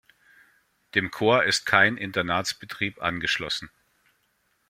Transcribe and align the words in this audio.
Dem 0.95 1.11
Chor 1.11 1.43
ist 1.43 1.67
kein 1.67 1.95
Internatsbetrieb 1.95 3.03
angeschlossen. 3.03 3.69